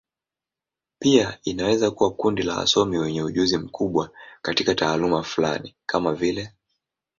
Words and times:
Pia 0.99 1.37
inaweza 1.43 1.91
kuwa 1.91 2.13
kundi 2.13 2.43
la 2.43 2.57
wasomi 2.57 2.97
wenye 2.97 3.23
ujuzi 3.23 3.57
mkubwa 3.57 4.09
katika 4.41 4.75
taaluma 4.75 5.23
fulani, 5.23 5.75
kama 5.85 6.13
vile. 6.13 6.53